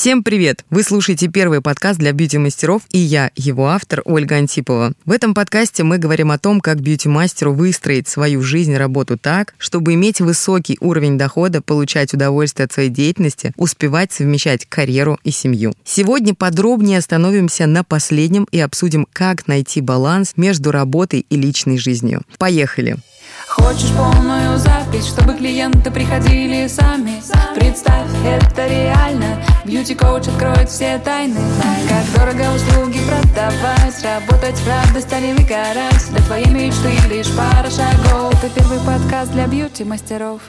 Всем 0.00 0.22
привет! 0.22 0.64
Вы 0.70 0.82
слушаете 0.82 1.28
первый 1.28 1.60
подкаст 1.60 1.98
для 1.98 2.12
бьюти-мастеров, 2.12 2.80
и 2.90 2.96
я, 2.96 3.30
его 3.36 3.68
автор, 3.68 4.00
Ольга 4.06 4.36
Антипова. 4.36 4.94
В 5.04 5.12
этом 5.12 5.34
подкасте 5.34 5.82
мы 5.82 5.98
говорим 5.98 6.30
о 6.30 6.38
том, 6.38 6.62
как 6.62 6.80
бьюти-мастеру 6.80 7.52
выстроить 7.52 8.08
свою 8.08 8.40
жизнь, 8.40 8.74
работу 8.74 9.18
так, 9.18 9.52
чтобы 9.58 9.92
иметь 9.92 10.22
высокий 10.22 10.78
уровень 10.80 11.18
дохода, 11.18 11.60
получать 11.60 12.14
удовольствие 12.14 12.64
от 12.64 12.72
своей 12.72 12.88
деятельности, 12.88 13.52
успевать 13.58 14.10
совмещать 14.10 14.64
карьеру 14.64 15.18
и 15.22 15.30
семью. 15.30 15.74
Сегодня 15.84 16.34
подробнее 16.34 16.96
остановимся 16.96 17.66
на 17.66 17.84
последнем 17.84 18.48
и 18.50 18.58
обсудим, 18.58 19.06
как 19.12 19.48
найти 19.48 19.82
баланс 19.82 20.32
между 20.36 20.70
работой 20.70 21.26
и 21.28 21.36
личной 21.36 21.76
жизнью. 21.76 22.22
Поехали! 22.38 22.96
Хочешь 23.48 23.90
полную 23.94 24.56
запись, 24.58 25.08
чтобы 25.08 25.34
клиенты 25.34 25.90
приходили 25.90 26.66
сами 26.68 27.20
Представь, 27.54 28.08
это 28.24 28.66
реально 28.66 29.49
Бьюти-коуч 29.64 30.28
откроет 30.28 30.68
все 30.68 30.98
тайны. 30.98 31.40
Как 31.88 32.04
дорого 32.14 32.54
услуги 32.54 32.98
продавать. 33.06 34.02
Работать 34.02 34.56
в 34.58 34.68
радость, 34.68 35.12
а 35.12 35.20
не 35.20 35.34
выгорать. 35.34 36.10
Для 36.10 36.20
твоей 36.22 36.46
мечты 36.46 36.92
лишь 37.08 37.30
пара 37.36 37.68
шагов. 37.70 38.32
Это 38.42 38.54
первый 38.54 38.78
подкаст 38.78 39.32
для 39.32 39.46
бьюти-мастеров 39.46 40.40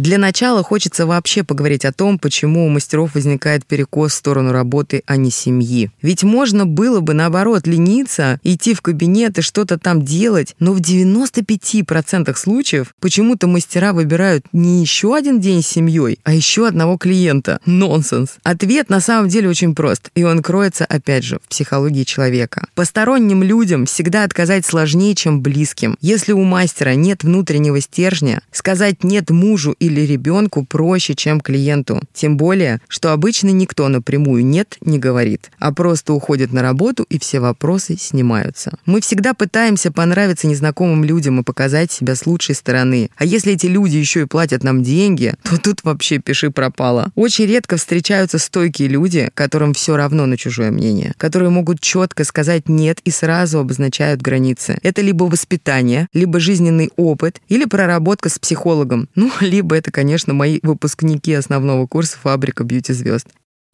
для 0.00 0.16
начала 0.16 0.62
хочется 0.62 1.04
вообще 1.04 1.44
поговорить 1.44 1.84
о 1.84 1.92
том, 1.92 2.18
почему 2.18 2.64
у 2.64 2.70
мастеров 2.70 3.14
возникает 3.14 3.66
перекос 3.66 4.12
в 4.12 4.14
сторону 4.14 4.50
работы, 4.50 5.02
а 5.04 5.18
не 5.18 5.30
семьи. 5.30 5.90
Ведь 6.00 6.22
можно 6.22 6.64
было 6.64 7.00
бы, 7.00 7.12
наоборот, 7.12 7.66
лениться, 7.66 8.40
идти 8.42 8.72
в 8.72 8.80
кабинет 8.80 9.38
и 9.38 9.42
что-то 9.42 9.78
там 9.78 10.02
делать, 10.02 10.56
но 10.58 10.72
в 10.72 10.80
95% 10.80 12.34
случаев 12.34 12.94
почему-то 12.98 13.46
мастера 13.46 13.92
выбирают 13.92 14.46
не 14.54 14.80
еще 14.80 15.14
один 15.14 15.38
день 15.38 15.62
с 15.62 15.66
семьей, 15.66 16.18
а 16.24 16.32
еще 16.32 16.66
одного 16.66 16.96
клиента. 16.96 17.60
Нонсенс. 17.66 18.36
Ответ 18.42 18.88
на 18.88 19.00
самом 19.00 19.28
деле 19.28 19.50
очень 19.50 19.74
прост, 19.74 20.10
и 20.14 20.24
он 20.24 20.40
кроется, 20.42 20.86
опять 20.86 21.24
же, 21.24 21.40
в 21.44 21.48
психологии 21.50 22.04
человека. 22.04 22.68
Посторонним 22.74 23.42
людям 23.42 23.84
всегда 23.84 24.24
отказать 24.24 24.64
сложнее, 24.64 25.14
чем 25.14 25.42
близким. 25.42 25.98
Если 26.00 26.32
у 26.32 26.42
мастера 26.42 26.94
нет 26.94 27.22
внутреннего 27.22 27.82
стержня, 27.82 28.40
сказать 28.50 29.04
«нет» 29.04 29.28
мужу 29.28 29.76
или 29.78 29.89
или 29.90 30.02
ребенку 30.02 30.64
проще, 30.64 31.14
чем 31.14 31.40
клиенту. 31.40 32.00
Тем 32.14 32.36
более, 32.36 32.80
что 32.88 33.12
обычно 33.12 33.48
никто 33.48 33.88
напрямую 33.88 34.44
«нет» 34.46 34.78
не 34.80 34.98
говорит, 34.98 35.50
а 35.58 35.72
просто 35.72 36.12
уходит 36.12 36.52
на 36.52 36.62
работу 36.62 37.04
и 37.08 37.18
все 37.18 37.40
вопросы 37.40 37.96
снимаются. 37.98 38.72
Мы 38.86 39.00
всегда 39.00 39.34
пытаемся 39.34 39.90
понравиться 39.90 40.46
незнакомым 40.46 41.04
людям 41.04 41.40
и 41.40 41.42
показать 41.42 41.90
себя 41.90 42.14
с 42.14 42.26
лучшей 42.26 42.54
стороны. 42.54 43.10
А 43.16 43.24
если 43.24 43.52
эти 43.52 43.66
люди 43.66 43.96
еще 43.96 44.22
и 44.22 44.26
платят 44.26 44.62
нам 44.62 44.82
деньги, 44.82 45.34
то 45.42 45.58
тут 45.58 45.80
вообще 45.82 46.18
пиши 46.18 46.50
пропало. 46.50 47.10
Очень 47.14 47.46
редко 47.46 47.76
встречаются 47.76 48.38
стойкие 48.38 48.88
люди, 48.88 49.30
которым 49.34 49.74
все 49.74 49.96
равно 49.96 50.26
на 50.26 50.36
чужое 50.36 50.70
мнение, 50.70 51.14
которые 51.16 51.50
могут 51.50 51.80
четко 51.80 52.24
сказать 52.24 52.68
«нет» 52.68 53.00
и 53.04 53.10
сразу 53.10 53.58
обозначают 53.58 54.22
границы. 54.22 54.78
Это 54.82 55.02
либо 55.02 55.24
воспитание, 55.24 56.06
либо 56.12 56.38
жизненный 56.38 56.90
опыт, 56.96 57.40
или 57.48 57.64
проработка 57.64 58.28
с 58.28 58.38
психологом, 58.38 59.08
ну, 59.14 59.30
либо 59.40 59.74
это, 59.80 59.90
конечно, 59.90 60.34
мои 60.34 60.60
выпускники 60.62 61.32
основного 61.32 61.86
курса 61.86 62.16
«Фабрика 62.22 62.64
бьюти-звезд». 62.64 63.26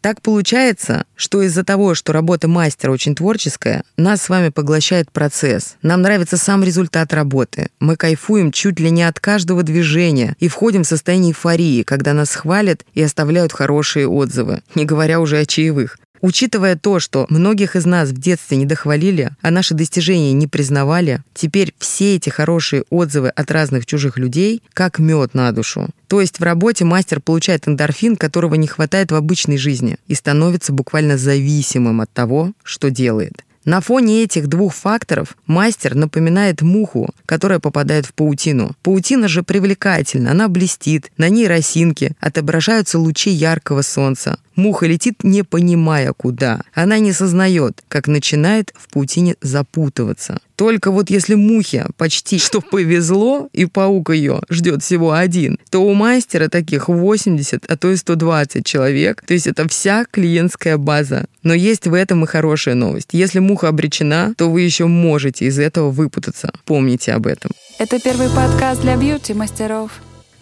Так 0.03 0.23
получается, 0.23 1.05
что 1.17 1.43
из-за 1.43 1.65
того, 1.65 1.97
что 1.97 2.13
работа 2.13 2.47
мастера 2.47 2.93
очень 2.93 3.17
творческая, 3.17 3.83
нас 3.97 4.23
с 4.23 4.29
вами 4.29 4.51
поглощает 4.51 5.11
процесс. 5.11 5.77
Нам 5.83 6.03
нравится 6.03 6.37
сам 6.37 6.63
результат 6.63 7.13
работы. 7.13 7.71
Мы 7.81 7.97
кайфуем 7.97 8.53
чуть 8.53 8.79
ли 8.79 8.91
не 8.91 9.03
от 9.03 9.19
каждого 9.19 9.65
движения 9.65 10.37
и 10.39 10.47
входим 10.47 10.85
в 10.85 10.87
состояние 10.87 11.33
эйфории, 11.33 11.83
когда 11.83 12.13
нас 12.13 12.37
хвалят 12.37 12.85
и 12.95 13.03
оставляют 13.03 13.53
хорошие 13.53 14.07
отзывы, 14.07 14.63
не 14.77 14.85
говоря 14.85 15.19
уже 15.19 15.39
о 15.39 15.47
чаевых. 15.47 15.99
Учитывая 16.27 16.75
то, 16.75 16.99
что 16.99 17.27
многих 17.29 17.77
из 17.77 17.87
нас 17.87 18.09
в 18.09 18.19
детстве 18.19 18.57
не 18.57 18.67
дохвалили, 18.67 19.31
а 19.43 19.53
наши 19.53 19.75
достижения 19.75 20.33
не 20.33 20.49
признавали, 20.49 21.23
теперь 21.35 21.73
все 21.79 22.17
эти 22.17 22.31
хорошие 22.31 22.83
отзывы 22.91 23.29
от 23.29 23.49
разных 23.53 23.87
чужих 23.87 24.19
людей 24.19 24.61
как 24.75 24.99
мед 24.99 25.35
на 25.35 25.53
душу. 25.53 25.89
То 26.09 26.21
есть 26.21 26.41
в 26.41 26.43
работе 26.43 26.85
мастер 26.85 27.21
получает 27.21 27.69
эндорфин, 27.69 28.17
которого 28.17 28.57
не 28.57 28.67
хватает 28.67 29.13
в 29.13 29.15
обычной 29.15 29.57
жизни, 29.57 29.99
и 30.09 30.17
становится 30.17 30.73
буквально 30.73 31.17
зависимым 31.17 32.01
от 32.01 32.11
того, 32.13 32.51
что 32.65 32.91
делает. 32.91 33.45
На 33.65 33.81
фоне 33.81 34.25
этих 34.25 34.49
двух 34.49 34.75
факторов 34.75 35.37
мастер 35.47 35.95
напоминает 35.95 36.61
муху, 36.61 37.11
которая 37.25 37.61
попадает 37.61 38.05
в 38.05 38.15
паутину. 38.15 38.73
Паутина 38.83 39.29
же 39.29 39.45
привлекательна, 39.45 40.33
она 40.33 40.49
блестит, 40.49 41.13
на 41.19 41.29
ней 41.29 41.47
росинки, 41.47 42.13
отображаются 42.19 42.99
лучи 42.99 43.31
яркого 43.31 43.83
солнца. 43.83 44.39
Муха 44.57 44.87
летит, 44.87 45.23
не 45.23 45.43
понимая 45.43 46.13
куда. 46.13 46.63
Она 46.75 46.99
не 46.99 47.13
сознает, 47.13 47.83
как 47.89 48.09
начинает 48.09 48.73
в 48.75 48.89
паутине 48.93 49.37
запутываться. 49.43 50.41
Только 50.57 50.91
вот 50.91 51.11
если 51.11 51.35
мухе 51.35 51.87
почти 51.99 52.39
что 52.39 52.63
повезло, 52.63 53.49
и 53.53 53.67
паук 53.67 54.11
ее 54.11 54.41
ждет 54.49 54.83
всего 54.83 55.13
один, 55.13 55.59
то 55.71 55.81
у 55.81 55.93
мастера 55.93 56.49
таких 56.49 56.89
80, 56.89 57.67
а 57.67 57.77
то 57.77 57.91
и 57.93 57.97
120 57.97 58.65
человек. 58.65 59.23
То 59.27 59.35
есть 59.35 59.47
это 59.47 59.69
вся 59.69 60.07
клиентская 60.11 60.79
база. 60.79 61.27
Но 61.43 61.53
есть 61.53 61.87
в 61.87 61.93
этом 61.93 62.25
и 62.25 62.27
хорошая 62.27 62.75
новость. 62.75 63.11
Если 63.13 63.39
муха 63.39 63.69
обречена, 63.69 64.33
то 64.37 64.51
вы 64.51 64.63
еще 64.63 64.87
можете 64.87 65.45
из 65.45 65.59
этого 65.59 65.91
выпутаться. 65.91 66.51
Помните 66.65 67.13
об 67.13 67.27
этом. 67.27 67.51
Это 67.79 68.01
первый 68.01 68.31
подкаст 68.31 68.81
для 68.81 68.97
бьюти-мастеров. 68.97 69.91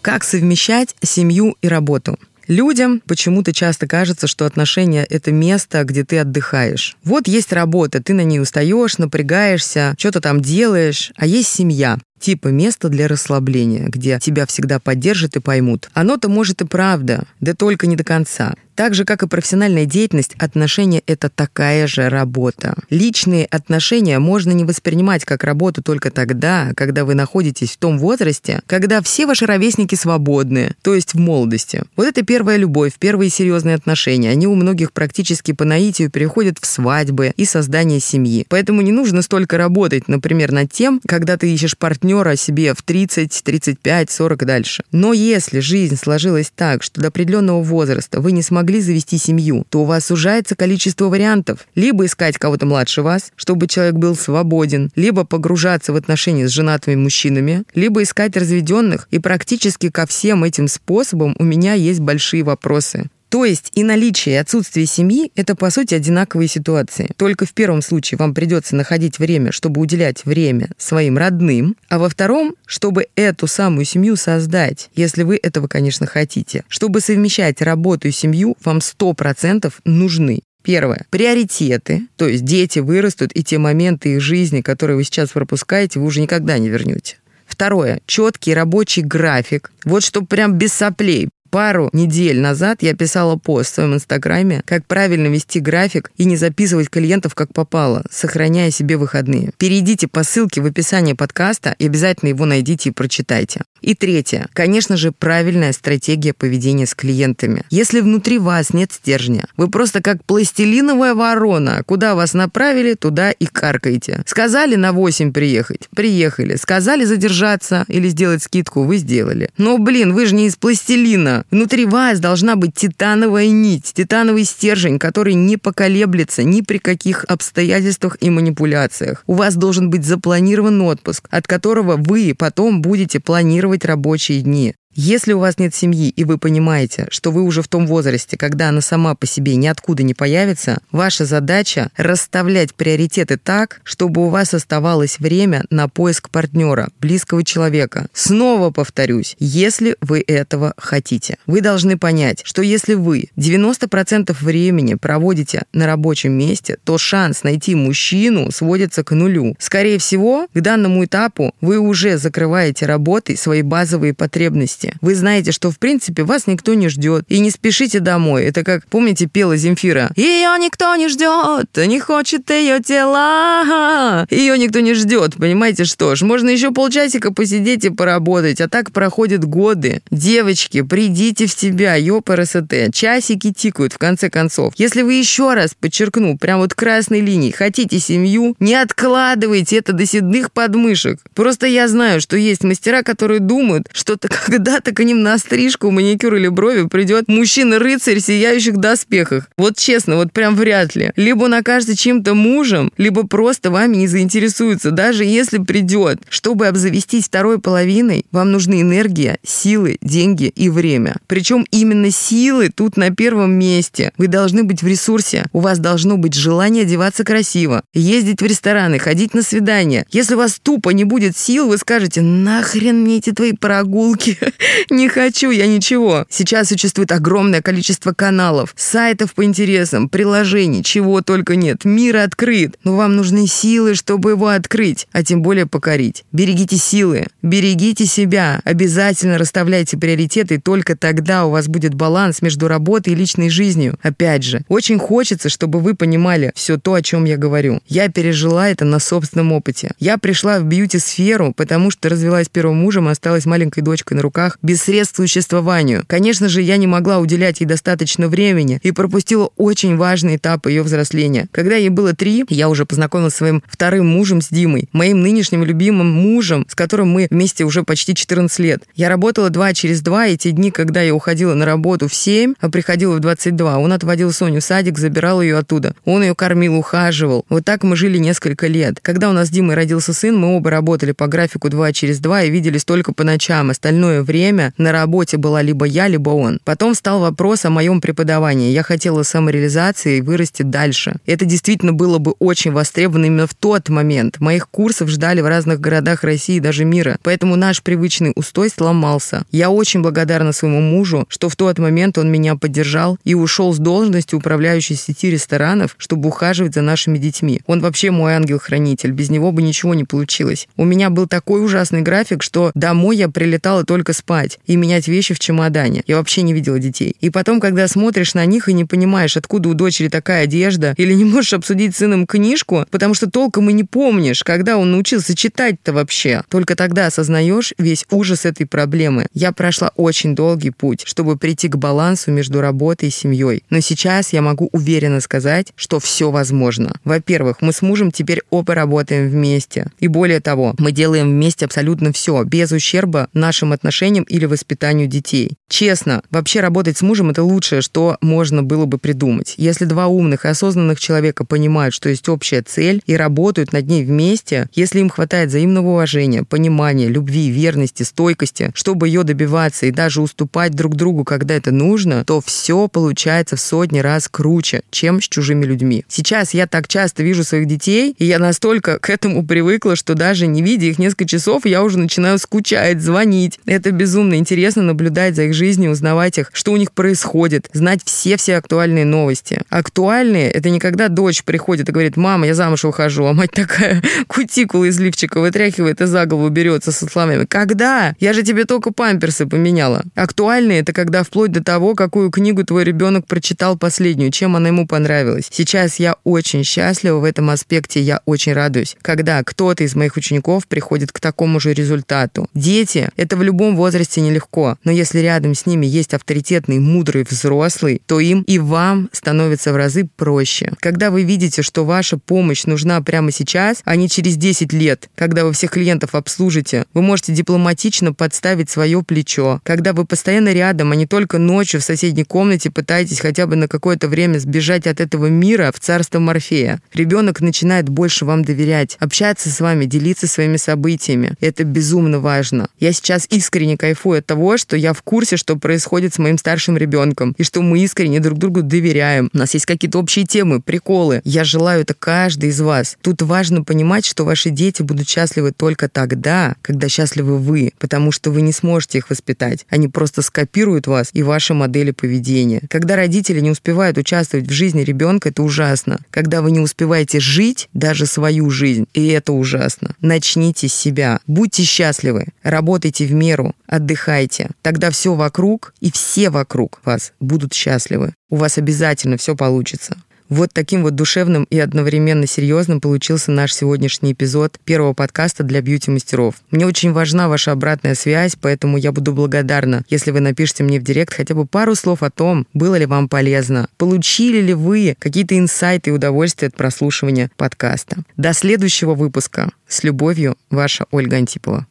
Как 0.00 0.22
совмещать 0.22 0.94
семью 1.02 1.56
и 1.60 1.66
работу? 1.66 2.18
Людям 2.48 3.00
почему-то 3.06 3.52
часто 3.52 3.86
кажется, 3.86 4.26
что 4.26 4.46
отношения— 4.46 5.06
это 5.10 5.32
место, 5.32 5.84
где 5.84 6.04
ты 6.04 6.18
отдыхаешь. 6.18 6.96
Вот 7.04 7.26
есть 7.28 7.52
работа, 7.52 8.02
ты 8.02 8.12
на 8.14 8.22
ней 8.22 8.40
устаешь, 8.40 8.98
напрягаешься, 8.98 9.94
что-то 9.98 10.20
там 10.20 10.40
делаешь, 10.40 11.12
а 11.16 11.26
есть 11.26 11.48
семья 11.48 11.98
типа 12.24 12.48
место 12.48 12.88
для 12.88 13.06
расслабления, 13.06 13.88
где 13.88 14.18
тебя 14.18 14.46
всегда 14.46 14.78
поддержат 14.78 15.36
и 15.36 15.40
поймут. 15.40 15.90
Оно-то 15.92 16.30
может 16.30 16.62
и 16.62 16.64
правда, 16.64 17.24
да 17.40 17.52
только 17.52 17.86
не 17.86 17.96
до 17.96 18.04
конца. 18.04 18.54
Так 18.74 18.94
же, 18.94 19.04
как 19.04 19.22
и 19.22 19.28
профессиональная 19.28 19.84
деятельность, 19.84 20.34
отношения— 20.38 21.02
это 21.06 21.28
такая 21.28 21.86
же 21.86 22.08
работа. 22.08 22.74
Личные 22.90 23.44
отношения 23.46 24.18
можно 24.18 24.50
не 24.50 24.64
воспринимать 24.64 25.24
как 25.24 25.44
работу 25.44 25.80
только 25.80 26.10
тогда, 26.10 26.72
когда 26.76 27.04
вы 27.04 27.14
находитесь 27.14 27.70
в 27.70 27.76
том 27.76 27.98
возрасте, 27.98 28.62
когда 28.66 29.00
все 29.00 29.26
ваши 29.26 29.46
ровесники 29.46 29.94
свободны, 29.94 30.72
то 30.82 30.94
есть 30.94 31.14
в 31.14 31.18
молодости. 31.18 31.84
Вот 31.94 32.06
это 32.06 32.22
первая 32.22 32.56
любовь, 32.56 32.94
первые 32.98 33.30
серьезные 33.30 33.76
отношения. 33.76 34.30
Они 34.30 34.48
у 34.48 34.56
многих 34.56 34.92
практически 34.92 35.52
по 35.52 35.64
наитию 35.64 36.10
переходят 36.10 36.58
в 36.60 36.66
свадьбы 36.66 37.32
и 37.36 37.44
создание 37.44 38.00
семьи. 38.00 38.44
Поэтому 38.48 38.82
не 38.82 38.90
нужно 38.90 39.22
столько 39.22 39.56
работать, 39.56 40.08
например, 40.08 40.50
над 40.50 40.72
тем, 40.72 41.00
когда 41.06 41.36
ты 41.36 41.52
ищешь 41.52 41.78
партнера, 41.78 42.13
партнера 42.14 42.36
себе 42.36 42.74
в 42.74 42.82
30, 42.82 43.42
35, 43.44 44.10
40 44.10 44.42
и 44.42 44.44
дальше. 44.44 44.84
Но 44.92 45.12
если 45.12 45.60
жизнь 45.60 45.96
сложилась 45.96 46.52
так, 46.54 46.82
что 46.82 47.00
до 47.00 47.08
определенного 47.08 47.62
возраста 47.62 48.20
вы 48.20 48.32
не 48.32 48.42
смогли 48.42 48.80
завести 48.80 49.18
семью, 49.18 49.66
то 49.68 49.82
у 49.82 49.84
вас 49.84 50.06
сужается 50.06 50.54
количество 50.54 51.06
вариантов. 51.06 51.66
Либо 51.74 52.06
искать 52.06 52.38
кого-то 52.38 52.66
младше 52.66 53.02
вас, 53.02 53.32
чтобы 53.36 53.66
человек 53.66 53.94
был 53.94 54.16
свободен, 54.16 54.90
либо 54.96 55.24
погружаться 55.24 55.92
в 55.92 55.96
отношения 55.96 56.48
с 56.48 56.52
женатыми 56.52 56.96
мужчинами, 56.96 57.64
либо 57.74 58.02
искать 58.02 58.36
разведенных. 58.36 59.08
И 59.10 59.18
практически 59.18 59.90
ко 59.90 60.06
всем 60.06 60.44
этим 60.44 60.68
способам 60.68 61.34
у 61.38 61.44
меня 61.44 61.74
есть 61.74 62.00
большие 62.00 62.42
вопросы. 62.42 63.08
То 63.34 63.44
есть 63.44 63.72
и 63.74 63.82
наличие, 63.82 64.36
и 64.36 64.38
отсутствие 64.38 64.86
семьи– 64.86 65.32
это, 65.34 65.56
по 65.56 65.68
сути, 65.70 65.92
одинаковые 65.92 66.46
ситуации. 66.46 67.10
Только 67.16 67.46
в 67.46 67.52
первом 67.52 67.82
случае 67.82 68.16
вам 68.16 68.32
придется 68.32 68.76
находить 68.76 69.18
время, 69.18 69.50
чтобы 69.50 69.80
уделять 69.80 70.24
время 70.24 70.68
своим 70.78 71.18
родным, 71.18 71.76
а 71.88 71.98
во 71.98 72.08
втором, 72.08 72.54
чтобы 72.64 73.08
эту 73.16 73.48
самую 73.48 73.86
семью 73.86 74.14
создать, 74.14 74.88
если 74.94 75.24
вы 75.24 75.40
этого, 75.42 75.66
конечно, 75.66 76.06
хотите. 76.06 76.62
Чтобы 76.68 77.00
совмещать 77.00 77.60
работу 77.60 78.06
и 78.06 78.12
семью, 78.12 78.56
вам 78.62 78.78
100% 78.78 79.72
нужны 79.84 80.42
Первое. 80.62 81.04
Приоритеты. 81.10 82.06
То 82.16 82.28
есть 82.28 82.44
дети 82.44 82.78
вырастут, 82.78 83.32
и 83.34 83.42
те 83.42 83.58
моменты 83.58 84.14
их 84.14 84.20
жизни, 84.20 84.60
которые 84.60 84.96
вы 84.96 85.02
сейчас 85.02 85.30
пропускаете, 85.30 85.98
вы 85.98 86.06
уже 86.06 86.20
никогда 86.20 86.56
не 86.58 86.68
вернете. 86.68 87.16
Второе. 87.46 88.00
Четкий 88.06 88.54
рабочий 88.54 89.02
график. 89.02 89.72
Вот 89.84 90.04
чтобы 90.04 90.28
прям 90.28 90.54
без 90.54 90.72
соплей 90.72 91.28
пару 91.54 91.88
недель 91.92 92.40
назад 92.40 92.82
я 92.82 92.96
писала 92.96 93.36
пост 93.36 93.70
в 93.70 93.74
своем 93.74 93.94
инстаграме, 93.94 94.62
как 94.66 94.84
правильно 94.86 95.28
вести 95.28 95.60
график 95.60 96.10
и 96.16 96.24
не 96.24 96.36
записывать 96.36 96.90
клиентов 96.90 97.36
как 97.36 97.54
попало, 97.54 98.04
сохраняя 98.10 98.72
себе 98.72 98.96
выходные. 98.96 99.52
Перейдите 99.56 100.08
по 100.08 100.24
ссылке 100.24 100.60
в 100.60 100.66
описании 100.66 101.12
подкаста 101.12 101.76
и 101.78 101.86
обязательно 101.86 102.30
его 102.30 102.44
найдите 102.44 102.88
и 102.88 102.92
прочитайте. 102.92 103.62
И 103.84 103.94
третье. 103.94 104.48
Конечно 104.54 104.96
же, 104.96 105.12
правильная 105.12 105.74
стратегия 105.74 106.32
поведения 106.32 106.86
с 106.86 106.94
клиентами. 106.94 107.64
Если 107.68 108.00
внутри 108.00 108.38
вас 108.38 108.72
нет 108.72 108.90
стержня, 108.92 109.46
вы 109.58 109.68
просто 109.68 110.00
как 110.00 110.24
пластилиновая 110.24 111.14
ворона. 111.14 111.82
Куда 111.84 112.14
вас 112.14 112.32
направили, 112.32 112.94
туда 112.94 113.30
и 113.30 113.44
каркаете. 113.44 114.22
Сказали 114.24 114.76
на 114.76 114.94
8 114.94 115.34
приехать? 115.34 115.90
Приехали. 115.94 116.56
Сказали 116.56 117.04
задержаться 117.04 117.84
или 117.88 118.08
сделать 118.08 118.42
скидку? 118.42 118.84
Вы 118.84 118.96
сделали. 118.96 119.50
Но, 119.58 119.76
блин, 119.76 120.14
вы 120.14 120.24
же 120.24 120.34
не 120.34 120.46
из 120.46 120.56
пластилина. 120.56 121.44
Внутри 121.50 121.84
вас 121.84 122.20
должна 122.20 122.56
быть 122.56 122.74
титановая 122.74 123.48
нить, 123.48 123.92
титановый 123.94 124.44
стержень, 124.44 124.98
который 124.98 125.34
не 125.34 125.58
поколеблется 125.58 126.42
ни 126.42 126.62
при 126.62 126.78
каких 126.78 127.26
обстоятельствах 127.28 128.16
и 128.22 128.30
манипуляциях. 128.30 129.24
У 129.26 129.34
вас 129.34 129.56
должен 129.56 129.90
быть 129.90 130.06
запланирован 130.06 130.80
отпуск, 130.80 131.28
от 131.28 131.46
которого 131.46 131.96
вы 131.98 132.34
потом 132.34 132.80
будете 132.80 133.20
планировать 133.20 133.73
рабочие 133.82 134.42
дни. 134.42 134.74
Если 134.96 135.32
у 135.32 135.40
вас 135.40 135.58
нет 135.58 135.74
семьи, 135.74 136.08
и 136.08 136.22
вы 136.22 136.38
понимаете, 136.38 137.06
что 137.10 137.32
вы 137.32 137.42
уже 137.42 137.62
в 137.62 137.68
том 137.68 137.86
возрасте, 137.86 138.36
когда 138.36 138.68
она 138.68 138.80
сама 138.80 139.16
по 139.16 139.26
себе 139.26 139.56
ниоткуда 139.56 140.04
не 140.04 140.14
появится, 140.14 140.78
ваша 140.92 141.24
задача– 141.24 141.90
расставлять 141.96 142.74
приоритеты 142.74 143.36
так, 143.36 143.80
чтобы 143.82 144.24
у 144.24 144.28
вас 144.28 144.54
оставалось 144.54 145.18
время 145.18 145.64
на 145.70 145.88
поиск 145.88 146.30
партнера, 146.30 146.90
близкого 147.00 147.42
человека. 147.42 148.06
Снова 148.12 148.70
повторюсь, 148.70 149.34
если 149.40 149.96
вы 150.00 150.22
этого 150.24 150.74
хотите. 150.76 151.38
Вы 151.46 151.60
должны 151.60 151.98
понять, 151.98 152.42
что 152.44 152.62
если 152.62 152.94
вы 152.94 153.30
90% 153.36 154.36
времени 154.40 154.94
проводите 154.94 155.62
на 155.72 155.86
рабочем 155.86 156.32
месте, 156.32 156.78
то 156.84 156.98
шанс 156.98 157.42
найти 157.42 157.74
мужчину 157.74 158.52
сводится 158.52 159.02
к 159.02 159.12
нулю. 159.12 159.56
Скорее 159.58 159.98
всего, 159.98 160.46
к 160.54 160.60
данному 160.60 161.04
этапу 161.04 161.52
вы 161.60 161.78
уже 161.78 162.16
закрываете 162.16 162.86
работой 162.86 163.36
свои 163.36 163.62
базовые 163.62 164.14
потребности 164.14 164.83
месте. 164.84 164.96
Вы 165.00 165.14
знаете, 165.14 165.52
что 165.52 165.70
в 165.70 165.78
принципе 165.78 166.22
вас 166.22 166.46
никто 166.46 166.74
не 166.74 166.88
ждет. 166.88 167.24
И 167.28 167.38
не 167.40 167.50
спешите 167.50 168.00
домой. 168.00 168.44
Это 168.44 168.64
как, 168.64 168.86
помните, 168.86 169.26
пела 169.26 169.56
Земфира. 169.56 170.10
Ее 170.16 170.56
никто 170.58 170.94
не 170.96 171.08
ждет, 171.08 171.66
не 171.76 172.00
хочет 172.00 172.50
ее 172.50 172.80
тела. 172.80 174.26
Ее 174.30 174.58
никто 174.58 174.80
не 174.80 174.94
ждет, 174.94 175.34
понимаете, 175.36 175.84
что 175.84 176.14
ж. 176.14 176.22
Можно 176.22 176.50
еще 176.50 176.70
полчасика 176.72 177.32
посидеть 177.32 177.84
и 177.84 177.90
поработать, 177.90 178.60
а 178.60 178.68
так 178.68 178.92
проходят 178.92 179.44
годы. 179.44 180.02
Девочки, 180.10 180.82
придите 180.82 181.46
в 181.46 181.52
себя, 181.52 181.94
ёпрст. 181.94 182.54
Часики 182.92 183.52
тикают, 183.52 183.92
в 183.92 183.98
конце 183.98 184.30
концов. 184.30 184.74
Если 184.76 185.02
вы 185.02 185.14
еще 185.14 185.54
раз, 185.54 185.74
подчеркну, 185.78 186.36
прям 186.38 186.60
вот 186.60 186.74
красной 186.74 187.20
линией, 187.20 187.52
хотите 187.52 187.98
семью, 187.98 188.54
не 188.60 188.74
откладывайте 188.74 189.76
это 189.76 189.92
до 189.92 190.06
седных 190.06 190.52
подмышек. 190.52 191.20
Просто 191.34 191.66
я 191.66 191.88
знаю, 191.88 192.20
что 192.20 192.36
есть 192.36 192.64
мастера, 192.64 193.02
которые 193.02 193.40
думают, 193.40 193.88
что-то 193.92 194.28
когда 194.46 194.73
когда-то 194.74 194.92
к 194.92 195.04
ним 195.04 195.22
на 195.22 195.38
стрижку, 195.38 195.92
маникюр 195.92 196.34
или 196.34 196.48
брови 196.48 196.88
придет 196.88 197.28
мужчина-рыцарь 197.28 198.18
в 198.18 198.24
сияющих 198.24 198.78
доспехах. 198.78 199.48
Вот 199.56 199.76
честно, 199.76 200.16
вот 200.16 200.32
прям 200.32 200.56
вряд 200.56 200.96
ли. 200.96 201.12
Либо 201.14 201.44
он 201.44 201.54
окажется 201.54 201.96
чем-то 201.96 202.34
мужем, 202.34 202.90
либо 202.96 203.24
просто 203.24 203.70
вами 203.70 203.98
не 203.98 204.08
заинтересуется, 204.08 204.90
даже 204.90 205.24
если 205.24 205.58
придет. 205.58 206.18
Чтобы 206.28 206.66
обзавестись 206.66 207.26
второй 207.26 207.60
половиной, 207.60 208.26
вам 208.32 208.50
нужны 208.50 208.80
энергия, 208.80 209.38
силы, 209.44 209.96
деньги 210.02 210.46
и 210.46 210.68
время. 210.68 211.18
Причем 211.28 211.64
именно 211.70 212.10
силы 212.10 212.68
тут 212.74 212.96
на 212.96 213.14
первом 213.14 213.52
месте. 213.52 214.10
Вы 214.18 214.26
должны 214.26 214.64
быть 214.64 214.82
в 214.82 214.88
ресурсе. 214.88 215.46
У 215.52 215.60
вас 215.60 215.78
должно 215.78 216.16
быть 216.16 216.34
желание 216.34 216.82
одеваться 216.82 217.22
красиво, 217.22 217.84
ездить 217.92 218.42
в 218.42 218.44
рестораны, 218.44 218.98
ходить 218.98 219.34
на 219.34 219.42
свидания. 219.42 220.04
Если 220.10 220.34
у 220.34 220.38
вас 220.38 220.58
тупо 220.60 220.90
не 220.90 221.04
будет 221.04 221.36
сил, 221.36 221.68
вы 221.68 221.78
скажете, 221.78 222.22
нахрен 222.22 223.02
мне 223.02 223.18
эти 223.18 223.30
твои 223.30 223.52
прогулки? 223.52 224.36
Не 224.90 225.08
хочу 225.08 225.50
я 225.50 225.66
ничего. 225.66 226.26
Сейчас 226.28 226.68
существует 226.68 227.12
огромное 227.12 227.62
количество 227.62 228.12
каналов, 228.12 228.74
сайтов 228.76 229.34
по 229.34 229.44
интересам, 229.44 230.08
приложений, 230.08 230.84
чего 230.84 231.20
только 231.22 231.56
нет. 231.56 231.84
Мир 231.84 232.16
открыт, 232.18 232.76
но 232.84 232.96
вам 232.96 233.16
нужны 233.16 233.46
силы, 233.46 233.94
чтобы 233.94 234.30
его 234.30 234.48
открыть, 234.48 235.06
а 235.12 235.22
тем 235.22 235.42
более 235.42 235.66
покорить. 235.66 236.24
Берегите 236.32 236.76
силы, 236.76 237.26
берегите 237.42 238.06
себя, 238.06 238.60
обязательно 238.64 239.38
расставляйте 239.38 239.96
приоритеты, 239.96 240.56
и 240.56 240.58
только 240.60 240.96
тогда 240.96 241.46
у 241.46 241.50
вас 241.50 241.68
будет 241.68 241.94
баланс 241.94 242.42
между 242.42 242.68
работой 242.68 243.12
и 243.12 243.16
личной 243.16 243.50
жизнью. 243.50 243.98
Опять 244.02 244.44
же, 244.44 244.62
очень 244.68 244.98
хочется, 244.98 245.48
чтобы 245.48 245.80
вы 245.80 245.94
понимали 245.94 246.52
все 246.54 246.78
то, 246.78 246.94
о 246.94 247.02
чем 247.02 247.24
я 247.24 247.36
говорю. 247.36 247.80
Я 247.86 248.08
пережила 248.08 248.68
это 248.68 248.84
на 248.84 248.98
собственном 248.98 249.52
опыте. 249.52 249.92
Я 249.98 250.18
пришла 250.18 250.58
в 250.58 250.64
бьюти-сферу, 250.64 251.52
потому 251.56 251.90
что 251.90 252.08
развелась 252.08 252.48
первым 252.48 252.76
мужем 252.78 253.08
и 253.08 253.12
осталась 253.12 253.46
маленькой 253.46 253.82
дочкой 253.82 254.16
на 254.16 254.22
руках, 254.22 254.53
руках 254.54 254.58
без 254.62 254.82
средств 254.82 255.14
к 255.14 255.16
существованию. 255.16 256.04
Конечно 256.06 256.48
же, 256.48 256.62
я 256.62 256.76
не 256.76 256.86
могла 256.86 257.18
уделять 257.18 257.60
ей 257.60 257.66
достаточно 257.66 258.28
времени 258.28 258.80
и 258.82 258.92
пропустила 258.92 259.50
очень 259.56 259.96
важный 259.96 260.36
этап 260.36 260.66
ее 260.66 260.82
взросления. 260.82 261.46
Когда 261.52 261.76
ей 261.76 261.90
было 261.90 262.14
три, 262.14 262.44
я 262.48 262.68
уже 262.68 262.84
познакомилась 262.84 263.34
с 263.34 263.36
своим 263.36 263.62
вторым 263.66 264.06
мужем, 264.06 264.40
с 264.40 264.48
Димой, 264.48 264.88
моим 264.92 265.20
нынешним 265.20 265.64
любимым 265.64 266.10
мужем, 266.10 266.66
с 266.68 266.74
которым 266.74 267.10
мы 267.10 267.26
вместе 267.30 267.64
уже 267.64 267.82
почти 267.82 268.14
14 268.14 268.58
лет. 268.60 268.82
Я 268.94 269.08
работала 269.08 269.50
два 269.50 269.72
через 269.74 270.00
два, 270.00 270.26
и 270.26 270.36
те 270.36 270.50
дни, 270.50 270.70
когда 270.70 271.02
я 271.02 271.14
уходила 271.14 271.54
на 271.54 271.64
работу 271.64 272.08
в 272.08 272.14
7, 272.14 272.54
а 272.60 272.70
приходила 272.70 273.16
в 273.16 273.20
22, 273.20 273.78
он 273.78 273.92
отводил 273.92 274.32
Соню 274.32 274.60
в 274.60 274.64
садик, 274.64 274.98
забирал 274.98 275.42
ее 275.42 275.58
оттуда. 275.58 275.94
Он 276.04 276.22
ее 276.22 276.34
кормил, 276.34 276.76
ухаживал. 276.76 277.44
Вот 277.48 277.64
так 277.64 277.82
мы 277.82 277.96
жили 277.96 278.18
несколько 278.18 278.66
лет. 278.66 278.98
Когда 279.02 279.30
у 279.30 279.32
нас 279.32 279.48
с 279.48 279.50
Димой 279.50 279.74
родился 279.74 280.12
сын, 280.12 280.36
мы 280.36 280.56
оба 280.56 280.70
работали 280.70 281.12
по 281.12 281.26
графику 281.26 281.68
два 281.68 281.92
через 281.92 282.18
два 282.18 282.42
и 282.42 282.50
виделись 282.50 282.84
только 282.84 283.12
по 283.12 283.24
ночам. 283.24 283.70
Остальное 283.70 284.22
время 284.22 284.43
время 284.44 284.74
на 284.76 284.92
работе 284.92 285.38
была 285.38 285.62
либо 285.62 285.86
я, 285.86 286.06
либо 286.06 286.30
он. 286.30 286.60
Потом 286.64 286.94
стал 286.94 287.20
вопрос 287.20 287.64
о 287.64 287.70
моем 287.70 288.00
преподавании. 288.02 288.72
Я 288.72 288.82
хотела 288.82 289.22
самореализации 289.22 290.18
и 290.18 290.20
вырасти 290.20 290.62
дальше. 290.62 291.16
Это 291.24 291.46
действительно 291.46 291.94
было 291.94 292.18
бы 292.18 292.32
очень 292.38 292.70
востребовано 292.72 293.26
именно 293.26 293.46
в 293.46 293.54
тот 293.54 293.88
момент. 293.88 294.40
Моих 294.40 294.68
курсов 294.68 295.08
ждали 295.08 295.40
в 295.40 295.46
разных 295.46 295.80
городах 295.80 296.24
России 296.24 296.56
и 296.56 296.60
даже 296.60 296.84
мира. 296.84 297.16
Поэтому 297.22 297.56
наш 297.56 297.82
привычный 297.82 298.32
устой 298.36 298.68
сломался. 298.68 299.44
Я 299.50 299.70
очень 299.70 300.02
благодарна 300.02 300.52
своему 300.52 300.82
мужу, 300.82 301.24
что 301.28 301.48
в 301.48 301.56
тот 301.56 301.78
момент 301.78 302.18
он 302.18 302.30
меня 302.30 302.54
поддержал 302.56 303.16
и 303.24 303.34
ушел 303.34 303.72
с 303.72 303.78
должности 303.78 304.34
управляющей 304.34 304.94
сети 304.94 305.30
ресторанов, 305.30 305.94
чтобы 305.96 306.28
ухаживать 306.28 306.74
за 306.74 306.82
нашими 306.82 307.16
детьми. 307.16 307.62
Он 307.66 307.80
вообще 307.80 308.10
мой 308.10 308.34
ангел-хранитель. 308.34 309.12
Без 309.12 309.30
него 309.30 309.52
бы 309.52 309.62
ничего 309.62 309.94
не 309.94 310.04
получилось. 310.04 310.68
У 310.76 310.84
меня 310.84 311.08
был 311.08 311.26
такой 311.26 311.64
ужасный 311.64 312.02
график, 312.02 312.42
что 312.42 312.72
домой 312.74 313.16
я 313.16 313.28
прилетала 313.30 313.84
только 313.84 314.12
спать 314.12 314.23
спать 314.24 314.58
и 314.66 314.76
менять 314.76 315.06
вещи 315.06 315.34
в 315.34 315.38
чемодане. 315.38 316.02
Я 316.06 316.16
вообще 316.16 316.40
не 316.40 316.54
видела 316.54 316.78
детей. 316.78 317.14
И 317.20 317.28
потом, 317.28 317.60
когда 317.60 317.86
смотришь 317.88 318.32
на 318.32 318.46
них 318.46 318.70
и 318.70 318.72
не 318.72 318.86
понимаешь, 318.86 319.36
откуда 319.36 319.68
у 319.68 319.74
дочери 319.74 320.08
такая 320.08 320.44
одежда, 320.44 320.94
или 320.96 321.12
не 321.12 321.24
можешь 321.24 321.52
обсудить 321.52 321.94
с 321.94 321.98
сыном 321.98 322.26
книжку, 322.26 322.86
потому 322.90 323.12
что 323.12 323.30
толком 323.30 323.68
и 323.68 323.74
не 323.74 323.84
помнишь, 323.84 324.42
когда 324.42 324.78
он 324.78 324.92
научился 324.92 325.36
читать-то 325.36 325.92
вообще. 325.92 326.42
Только 326.48 326.74
тогда 326.74 327.06
осознаешь 327.06 327.74
весь 327.76 328.06
ужас 328.10 328.46
этой 328.46 328.66
проблемы. 328.66 329.26
Я 329.34 329.52
прошла 329.52 329.90
очень 329.96 330.34
долгий 330.34 330.70
путь, 330.70 331.02
чтобы 331.04 331.36
прийти 331.36 331.68
к 331.68 331.76
балансу 331.76 332.30
между 332.30 332.62
работой 332.62 333.08
и 333.08 333.12
семьей. 333.12 333.62
Но 333.68 333.80
сейчас 333.80 334.32
я 334.32 334.40
могу 334.40 334.70
уверенно 334.72 335.20
сказать, 335.20 335.72
что 335.76 336.00
все 336.00 336.30
возможно. 336.30 336.98
Во-первых, 337.04 337.60
мы 337.60 337.74
с 337.74 337.82
мужем 337.82 338.10
теперь 338.10 338.40
оба 338.48 338.74
работаем 338.74 339.28
вместе. 339.28 339.90
И 340.00 340.08
более 340.08 340.40
того, 340.40 340.74
мы 340.78 340.92
делаем 340.92 341.28
вместе 341.28 341.66
абсолютно 341.66 342.12
все, 342.12 342.42
без 342.44 342.72
ущерба 342.72 343.28
нашим 343.34 343.72
отношениям 343.72 344.13
или 344.22 344.46
воспитанию 344.46 345.08
детей. 345.08 345.58
Честно, 345.68 346.22
вообще 346.30 346.60
работать 346.60 346.96
с 346.96 347.02
мужем– 347.02 347.30
это 347.30 347.42
лучшее, 347.42 347.82
что 347.82 348.16
можно 348.20 348.62
было 348.62 348.84
бы 348.86 348.98
придумать. 348.98 349.54
Если 349.56 349.84
два 349.84 350.06
умных 350.06 350.44
и 350.44 350.48
осознанных 350.48 351.00
человека 351.00 351.44
понимают, 351.44 351.94
что 351.94 352.08
есть 352.08 352.28
общая 352.28 352.62
цель 352.62 353.02
и 353.06 353.16
работают 353.16 353.72
над 353.72 353.86
ней 353.88 354.04
вместе, 354.04 354.68
если 354.72 355.00
им 355.00 355.10
хватает 355.10 355.48
взаимного 355.48 355.88
уважения, 355.88 356.44
понимания, 356.44 357.08
любви, 357.08 357.50
верности, 357.50 358.02
стойкости, 358.02 358.70
чтобы 358.74 359.08
ее 359.08 359.24
добиваться 359.24 359.86
и 359.86 359.90
даже 359.90 360.22
уступать 360.22 360.72
друг 360.74 360.96
другу, 360.96 361.24
когда 361.24 361.54
это 361.54 361.72
нужно, 361.72 362.24
то 362.24 362.40
все 362.40 362.88
получается 362.88 363.56
в 363.56 363.60
сотни 363.60 363.98
раз 363.98 364.28
круче, 364.28 364.82
чем 364.90 365.20
с 365.20 365.28
чужими 365.28 365.64
людьми. 365.64 366.04
Сейчас 366.08 366.54
я 366.54 366.66
так 366.66 366.88
часто 366.88 367.22
вижу 367.22 367.44
своих 367.44 367.66
детей, 367.66 368.14
и 368.18 368.24
я 368.24 368.38
настолько 368.38 368.98
к 368.98 369.10
этому 369.10 369.44
привыкла, 369.46 369.96
что 369.96 370.14
даже 370.14 370.46
не 370.46 370.62
видя 370.62 370.86
их 370.86 370.98
несколько 370.98 371.26
часов, 371.26 371.66
я 371.66 371.82
уже 371.82 371.98
начинаю 371.98 372.38
скучать, 372.38 373.00
звонить. 373.00 373.58
Это 373.66 373.90
без 373.90 374.03
безумно 374.04 374.34
интересно 374.34 374.82
наблюдать 374.82 375.34
за 375.34 375.44
их 375.44 375.54
жизнью, 375.54 375.90
узнавать 375.90 376.36
их, 376.36 376.50
что 376.52 376.72
у 376.72 376.76
них 376.76 376.92
происходит, 376.92 377.70
знать 377.72 378.02
все-все 378.04 378.56
актуальные 378.56 379.06
новости. 379.06 379.62
Актуальные— 379.70 380.50
это 380.52 380.68
не 380.68 380.78
когда 380.78 381.08
дочь 381.08 381.42
приходит 381.42 381.88
и 381.88 381.92
говорит, 381.92 382.18
мама, 382.18 382.46
я 382.46 382.54
замуж 382.54 382.84
выхожу, 382.84 383.24
а 383.24 383.32
мать 383.32 383.52
такая 383.52 384.02
кутикула 384.26 384.84
из 384.84 385.00
лифчика 385.00 385.40
вытряхивает 385.40 386.02
и 386.02 386.04
за 386.04 386.26
голову 386.26 386.50
берется 386.50 386.92
со 386.92 387.06
словами, 387.06 387.46
когда? 387.46 388.14
Я 388.20 388.34
же 388.34 388.42
тебе 388.42 388.66
только 388.66 388.92
памперсы 388.92 389.46
поменяла. 389.46 390.02
Актуальные— 390.14 390.80
это 390.80 390.92
когда 390.92 391.22
вплоть 391.22 391.52
до 391.52 391.64
того, 391.64 391.94
какую 391.94 392.30
книгу 392.30 392.62
твой 392.62 392.84
ребенок 392.84 393.26
прочитал 393.26 393.78
последнюю, 393.78 394.32
чем 394.32 394.54
она 394.54 394.68
ему 394.68 394.86
понравилась. 394.86 395.48
Сейчас 395.50 395.98
я 395.98 396.16
очень 396.24 396.62
счастлива 396.62 397.20
в 397.20 397.24
этом 397.24 397.48
аспекте, 397.48 398.02
я 398.02 398.20
очень 398.26 398.52
радуюсь, 398.52 398.98
когда 399.00 399.42
кто-то 399.42 399.82
из 399.82 399.94
моих 399.94 400.16
учеников 400.16 400.66
приходит 400.66 401.10
к 401.10 401.20
такому 401.20 401.58
же 401.58 401.72
результату. 401.72 402.50
Дети— 402.52 403.08
это 403.16 403.38
в 403.38 403.42
любом 403.42 403.74
возрасте 403.76 403.93
нелегко, 404.20 404.76
но 404.84 404.92
если 404.92 405.18
рядом 405.20 405.54
с 405.54 405.66
ними 405.66 405.86
есть 405.86 406.14
авторитетный, 406.14 406.78
мудрый 406.78 407.24
взрослый, 407.28 408.02
то 408.06 408.20
им 408.20 408.42
и 408.42 408.58
вам 408.58 409.08
становится 409.12 409.72
в 409.72 409.76
разы 409.76 410.08
проще. 410.16 410.72
Когда 410.80 411.10
вы 411.10 411.22
видите, 411.22 411.62
что 411.62 411.84
ваша 411.84 412.18
помощь 412.18 412.64
нужна 412.64 413.00
прямо 413.00 413.30
сейчас, 413.30 413.82
а 413.84 413.96
не 413.96 414.08
через 414.08 414.36
10 414.36 414.72
лет, 414.72 415.08
когда 415.14 415.44
вы 415.44 415.52
всех 415.52 415.70
клиентов 415.70 416.14
обслужите, 416.14 416.86
вы 416.94 417.02
можете 417.02 417.32
дипломатично 417.32 418.12
подставить 418.12 418.70
свое 418.70 419.02
плечо. 419.02 419.60
Когда 419.64 419.92
вы 419.92 420.04
постоянно 420.04 420.52
рядом, 420.52 420.92
а 420.92 420.96
не 420.96 421.06
только 421.06 421.38
ночью 421.38 421.80
в 421.80 421.84
соседней 421.84 422.24
комнате 422.24 422.70
пытаетесь 422.70 423.20
хотя 423.20 423.46
бы 423.46 423.56
на 423.56 423.68
какое-то 423.68 424.08
время 424.08 424.38
сбежать 424.38 424.86
от 424.86 425.00
этого 425.00 425.26
мира 425.26 425.72
в 425.74 425.80
царство 425.80 426.18
Морфея. 426.18 426.80
Ребенок 426.92 427.40
начинает 427.40 427.88
больше 427.88 428.24
вам 428.24 428.44
доверять, 428.44 428.96
общаться 429.00 429.50
с 429.50 429.60
вами, 429.60 429.84
делиться 429.84 430.26
своими 430.26 430.56
событиями. 430.56 431.34
Это 431.40 431.64
безумно 431.64 432.20
важно. 432.20 432.68
Я 432.78 432.92
сейчас 432.92 433.26
искренне 433.30 433.76
кайфую 433.84 434.20
от 434.20 434.26
того, 434.26 434.56
что 434.56 434.78
я 434.78 434.94
в 434.94 435.02
курсе, 435.02 435.36
что 435.36 435.56
происходит 435.56 436.14
с 436.14 436.18
моим 436.18 436.38
старшим 436.38 436.78
ребенком, 436.78 437.34
и 437.36 437.42
что 437.42 437.60
мы 437.60 437.80
искренне 437.80 438.18
друг 438.18 438.38
другу 438.38 438.62
доверяем. 438.62 439.28
У 439.34 439.36
нас 439.36 439.52
есть 439.52 439.66
какие-то 439.66 439.98
общие 439.98 440.24
темы, 440.24 440.62
приколы. 440.62 441.20
Я 441.24 441.44
желаю 441.44 441.82
это 441.82 441.92
каждый 441.92 442.48
из 442.48 442.62
вас. 442.62 442.96
Тут 443.02 443.20
важно 443.20 443.62
понимать, 443.62 444.06
что 444.06 444.24
ваши 444.24 444.48
дети 444.48 444.80
будут 444.80 445.06
счастливы 445.06 445.52
только 445.52 445.90
тогда, 445.90 446.56
когда 446.62 446.88
счастливы 446.88 447.36
вы, 447.36 447.72
потому 447.78 448.10
что 448.10 448.30
вы 448.30 448.40
не 448.40 448.52
сможете 448.52 448.96
их 448.96 449.10
воспитать. 449.10 449.66
Они 449.68 449.88
просто 449.88 450.22
скопируют 450.22 450.86
вас 450.86 451.10
и 451.12 451.22
ваши 451.22 451.52
модели 451.52 451.90
поведения. 451.90 452.62
Когда 452.70 452.96
родители 452.96 453.40
не 453.40 453.50
успевают 453.50 453.98
участвовать 453.98 454.46
в 454.46 454.52
жизни 454.52 454.80
ребенка, 454.80 455.28
это 455.28 455.42
ужасно. 455.42 456.00
Когда 456.10 456.40
вы 456.40 456.52
не 456.52 456.60
успеваете 456.60 457.20
жить 457.20 457.68
даже 457.74 458.06
свою 458.06 458.48
жизнь, 458.48 458.86
и 458.94 459.08
это 459.08 459.32
ужасно. 459.34 459.94
Начните 460.00 460.68
с 460.68 460.74
себя. 460.74 461.20
Будьте 461.26 461.64
счастливы. 461.64 462.28
Работайте 462.42 463.04
в 463.04 463.12
меру. 463.12 463.54
Отдыхайте. 463.74 464.50
Тогда 464.62 464.90
все 464.90 465.14
вокруг 465.14 465.74
и 465.80 465.90
все 465.90 466.30
вокруг 466.30 466.80
вас 466.84 467.12
будут 467.18 467.54
счастливы. 467.54 468.14
У 468.30 468.36
вас 468.36 468.56
обязательно 468.56 469.16
все 469.16 469.34
получится. 469.34 469.96
Вот 470.28 470.50
таким 470.52 470.84
вот 470.84 470.94
душевным 470.94 471.42
и 471.50 471.58
одновременно 471.58 472.28
серьезным 472.28 472.80
получился 472.80 473.32
наш 473.32 473.52
сегодняшний 473.52 474.12
эпизод 474.12 474.60
первого 474.64 474.94
подкаста 474.94 475.42
для 475.42 475.60
бьюти-мастеров. 475.60 476.36
Мне 476.52 476.66
очень 476.66 476.92
важна 476.92 477.28
ваша 477.28 477.50
обратная 477.50 477.96
связь, 477.96 478.36
поэтому 478.40 478.78
я 478.78 478.92
буду 478.92 479.12
благодарна, 479.12 479.84
если 479.90 480.12
вы 480.12 480.20
напишите 480.20 480.62
мне 480.62 480.78
в 480.78 480.84
директ 480.84 481.12
хотя 481.12 481.34
бы 481.34 481.44
пару 481.44 481.74
слов 481.74 482.04
о 482.04 482.10
том, 482.10 482.46
было 482.54 482.76
ли 482.76 482.86
вам 482.86 483.08
полезно, 483.08 483.68
получили 483.76 484.40
ли 484.40 484.54
вы 484.54 484.94
какие-то 485.00 485.36
инсайты 485.36 485.90
и 485.90 485.92
удовольствия 485.92 486.46
от 486.46 486.54
прослушивания 486.54 487.28
подкаста. 487.36 488.04
До 488.16 488.32
следующего 488.34 488.94
выпуска. 488.94 489.50
С 489.66 489.82
любовью, 489.82 490.36
ваша 490.48 490.86
Ольга 490.92 491.16
Антипова. 491.16 491.66